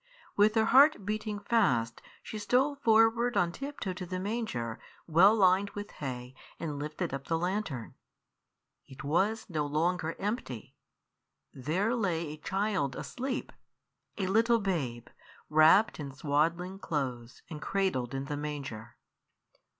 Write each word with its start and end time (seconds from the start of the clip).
With 0.35 0.55
her 0.55 0.65
heart 0.65 1.05
beating 1.05 1.37
fast 1.41 2.01
she 2.23 2.39
stole 2.39 2.73
forward 2.77 3.37
on 3.37 3.51
tiptoe 3.51 3.93
to 3.93 4.05
the 4.07 4.19
manger, 4.19 4.79
well 5.05 5.35
lined 5.35 5.69
with 5.75 5.91
hay, 6.01 6.33
and 6.59 6.79
lifted 6.79 7.13
up 7.13 7.25
the 7.27 7.37
lantern. 7.37 7.93
It 8.87 9.03
was 9.03 9.47
no 9.47 9.63
longer 9.67 10.15
empty: 10.17 10.75
there 11.53 11.93
lay 11.93 12.29
a 12.33 12.37
child 12.37 12.95
asleep, 12.95 13.51
a 14.17 14.25
little 14.25 14.59
babe, 14.59 15.07
wrapped 15.49 15.99
in 15.99 16.11
swaddling 16.11 16.79
clothes 16.79 17.43
and 17.47 17.61
cradled 17.61 18.15
in 18.15 18.25
the 18.25 18.35
manger! 18.37 18.95